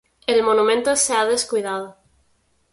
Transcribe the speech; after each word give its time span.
El 0.25 0.41
monumento 0.41 0.95
se 0.95 1.13
ha 1.13 1.25
descuidado. 1.25 1.95